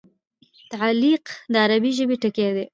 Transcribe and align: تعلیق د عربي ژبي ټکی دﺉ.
تعلیق 0.71 1.23
د 1.51 1.53
عربي 1.63 1.91
ژبي 1.97 2.15
ټکی 2.21 2.43
دﺉ. 2.55 2.63